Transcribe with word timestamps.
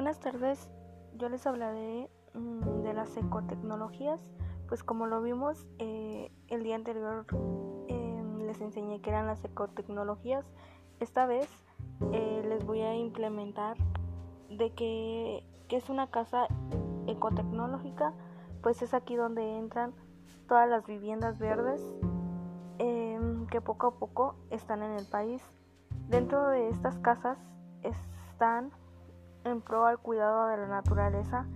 Buenas 0.00 0.18
tardes, 0.18 0.70
yo 1.18 1.28
les 1.28 1.46
hablaré 1.46 2.08
mm, 2.32 2.80
de 2.84 2.94
las 2.94 3.14
ecotecnologías. 3.18 4.18
Pues 4.66 4.82
como 4.82 5.06
lo 5.06 5.20
vimos 5.20 5.66
eh, 5.78 6.32
el 6.48 6.62
día 6.62 6.76
anterior 6.76 7.26
em, 7.86 8.38
les 8.38 8.62
enseñé 8.62 9.02
que 9.02 9.10
eran 9.10 9.26
las 9.26 9.44
ecotecnologías. 9.44 10.46
Esta 11.00 11.26
vez 11.26 11.50
eh, 12.12 12.42
les 12.48 12.64
voy 12.64 12.80
a 12.80 12.94
implementar 12.96 13.76
de 14.48 14.72
que, 14.72 15.46
que 15.68 15.76
es 15.76 15.90
una 15.90 16.06
casa 16.06 16.46
ecotecnológica. 17.06 18.14
Pues 18.62 18.80
es 18.80 18.94
aquí 18.94 19.16
donde 19.16 19.58
entran 19.58 19.92
todas 20.48 20.66
las 20.66 20.86
viviendas 20.86 21.38
verdes 21.38 21.82
em, 22.78 23.46
que 23.48 23.60
poco 23.60 23.88
a 23.88 23.98
poco 23.98 24.36
están 24.48 24.82
en 24.82 24.92
el 24.92 25.04
país. 25.04 25.42
Dentro 26.08 26.48
de 26.48 26.70
estas 26.70 26.96
casas 27.00 27.36
están 27.82 28.72
en 29.44 29.60
pro 29.60 29.86
al 29.86 29.98
cuidado 29.98 30.48
de 30.48 30.56
la 30.56 30.66
naturaleza, 30.66 31.46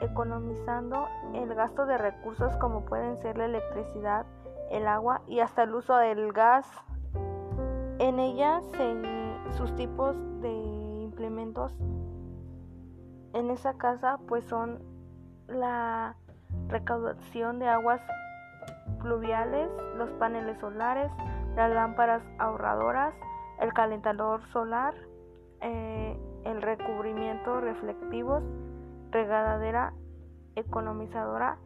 economizando 0.00 1.06
el 1.34 1.54
gasto 1.54 1.86
de 1.86 1.98
recursos 1.98 2.56
como 2.56 2.84
pueden 2.84 3.16
ser 3.18 3.38
la 3.38 3.46
electricidad, 3.46 4.26
el 4.70 4.86
agua 4.88 5.22
y 5.26 5.40
hasta 5.40 5.62
el 5.62 5.74
uso 5.74 5.96
del 5.96 6.32
gas. 6.32 6.66
En 7.98 8.18
ellas 8.18 8.64
sus 9.56 9.74
tipos 9.74 10.16
de 10.40 10.52
implementos 11.02 11.72
en 13.32 13.50
esa 13.50 13.74
casa 13.74 14.18
pues 14.26 14.44
son 14.44 14.82
la 15.46 16.16
recaudación 16.68 17.58
de 17.58 17.68
aguas 17.68 18.00
pluviales, 19.00 19.70
los 19.96 20.10
paneles 20.12 20.58
solares, 20.58 21.12
las 21.54 21.70
lámparas 21.72 22.22
ahorradoras, 22.38 23.14
el 23.60 23.72
calentador 23.72 24.42
solar, 24.48 24.94
eh, 25.60 26.18
el 26.44 26.62
recubrimiento 26.62 27.60
reflectivos, 27.60 28.42
regadadera 29.10 29.94
economizadora 30.54 31.58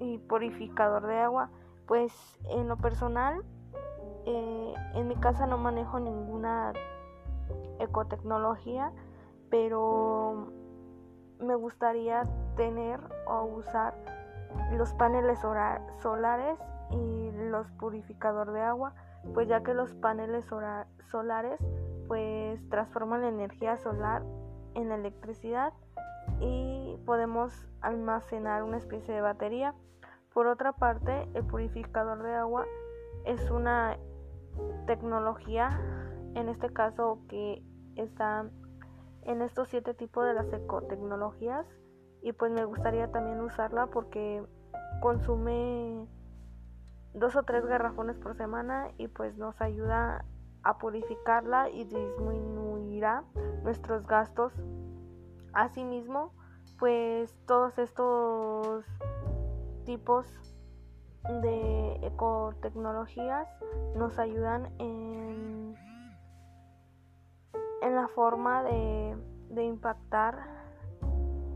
y 0.00 0.18
purificador 0.18 1.06
de 1.06 1.18
agua. 1.18 1.50
Pues 1.86 2.12
en 2.50 2.68
lo 2.68 2.76
personal, 2.76 3.42
eh, 4.26 4.74
en 4.94 5.08
mi 5.08 5.16
casa 5.16 5.46
no 5.46 5.58
manejo 5.58 5.98
ninguna 6.00 6.72
ecotecnología, 7.78 8.92
pero 9.50 10.52
me 11.40 11.54
gustaría 11.54 12.24
tener 12.56 13.00
o 13.26 13.44
usar 13.44 13.94
los 14.76 14.92
paneles 14.94 15.38
solares 15.38 16.58
y 16.90 17.30
los 17.48 17.70
purificadores 17.72 18.52
de 18.54 18.62
agua, 18.62 18.94
pues 19.34 19.48
ya 19.48 19.62
que 19.62 19.74
los 19.74 19.94
paneles 19.94 20.44
solares 21.10 21.60
pues 22.08 22.68
transforma 22.70 23.18
la 23.18 23.28
energía 23.28 23.76
solar 23.76 24.22
en 24.74 24.90
electricidad 24.90 25.72
y 26.40 26.96
podemos 27.04 27.52
almacenar 27.80 28.62
una 28.62 28.78
especie 28.78 29.14
de 29.14 29.20
batería. 29.20 29.74
Por 30.32 30.46
otra 30.46 30.72
parte, 30.72 31.28
el 31.34 31.44
purificador 31.44 32.22
de 32.22 32.34
agua 32.34 32.66
es 33.24 33.50
una 33.50 33.98
tecnología, 34.86 35.80
en 36.34 36.48
este 36.48 36.72
caso 36.72 37.20
que 37.28 37.62
está 37.96 38.48
en 39.22 39.42
estos 39.42 39.68
siete 39.68 39.94
tipos 39.94 40.24
de 40.24 40.34
las 40.34 40.52
ecotecnologías 40.52 41.66
y 42.22 42.32
pues 42.32 42.50
me 42.50 42.64
gustaría 42.64 43.10
también 43.10 43.40
usarla 43.40 43.88
porque 43.88 44.42
consume 45.00 46.06
dos 47.14 47.36
o 47.36 47.42
tres 47.42 47.66
garrafones 47.66 48.16
por 48.18 48.36
semana 48.36 48.90
y 48.96 49.08
pues 49.08 49.36
nos 49.36 49.60
ayuda 49.60 50.24
a 50.62 50.78
purificarla 50.78 51.70
y 51.70 51.84
disminuirá 51.84 53.24
nuestros 53.62 54.06
gastos. 54.06 54.52
Asimismo, 55.52 56.32
pues 56.78 57.34
todos 57.46 57.78
estos 57.78 58.84
tipos 59.84 60.26
de 61.42 61.94
ecotecnologías 62.06 63.48
nos 63.96 64.18
ayudan 64.18 64.66
en, 64.78 65.74
en 67.82 67.94
la 67.94 68.08
forma 68.08 68.62
de, 68.62 69.16
de 69.50 69.64
impactar 69.64 70.58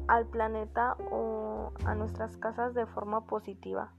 al 0.08 0.26
planeta 0.26 0.96
o 1.10 1.72
a 1.84 1.94
nuestras 1.94 2.36
casas 2.36 2.74
de 2.74 2.86
forma 2.86 3.26
positiva. 3.26 3.92